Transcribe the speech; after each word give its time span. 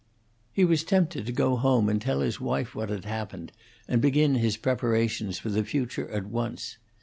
He 0.51 0.65
was 0.65 0.83
tempted 0.83 1.27
to 1.27 1.31
go 1.31 1.55
home 1.57 1.87
and 1.87 2.01
tell 2.01 2.21
his 2.21 2.41
wife 2.41 2.73
what 2.73 2.89
had 2.89 3.05
happened, 3.05 3.51
and 3.87 4.01
begin 4.01 4.33
his 4.33 4.57
preparations 4.57 5.37
for 5.37 5.49
the 5.49 5.63
future 5.63 6.09
at 6.09 6.25
once. 6.25 6.79